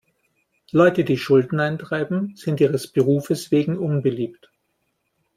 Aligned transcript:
Leute, 0.71 1.03
die 1.03 1.15
Schulden 1.15 1.59
eintreiben, 1.59 2.33
sind 2.35 2.59
ihres 2.59 2.87
Berufes 2.87 3.51
wegen 3.51 3.77
unbeliebt. 3.77 4.49